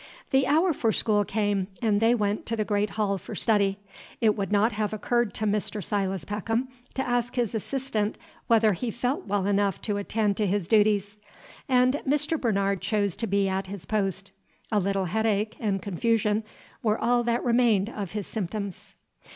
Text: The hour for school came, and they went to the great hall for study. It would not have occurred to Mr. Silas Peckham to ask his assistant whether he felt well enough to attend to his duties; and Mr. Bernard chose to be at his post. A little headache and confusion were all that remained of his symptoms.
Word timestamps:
The 0.31 0.47
hour 0.47 0.73
for 0.73 0.91
school 0.91 1.23
came, 1.23 1.67
and 1.79 1.99
they 2.01 2.15
went 2.15 2.47
to 2.47 2.55
the 2.55 2.65
great 2.65 2.89
hall 2.89 3.19
for 3.19 3.35
study. 3.35 3.77
It 4.19 4.35
would 4.35 4.51
not 4.51 4.71
have 4.71 4.93
occurred 4.93 5.31
to 5.35 5.45
Mr. 5.45 5.83
Silas 5.83 6.25
Peckham 6.25 6.69
to 6.95 7.07
ask 7.07 7.35
his 7.35 7.53
assistant 7.53 8.17
whether 8.47 8.73
he 8.73 8.89
felt 8.89 9.27
well 9.27 9.45
enough 9.45 9.79
to 9.83 9.97
attend 9.97 10.37
to 10.37 10.47
his 10.47 10.67
duties; 10.67 11.19
and 11.69 12.01
Mr. 12.09 12.41
Bernard 12.41 12.81
chose 12.81 13.15
to 13.17 13.27
be 13.27 13.47
at 13.47 13.67
his 13.67 13.85
post. 13.85 14.31
A 14.71 14.79
little 14.79 15.05
headache 15.05 15.55
and 15.59 15.83
confusion 15.83 16.41
were 16.81 16.97
all 16.97 17.21
that 17.25 17.43
remained 17.43 17.87
of 17.91 18.13
his 18.13 18.25
symptoms. 18.25 18.95